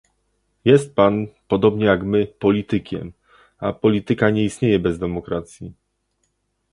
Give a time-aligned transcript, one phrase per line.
[0.65, 3.11] Jest pan, podobnie jak my, politykiem,
[3.57, 5.73] a polityka nie istnieje bez demokracji